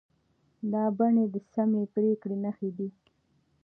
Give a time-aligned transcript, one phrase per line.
[0.71, 2.89] دا بڼې د سمې پرېکړې نښې دي.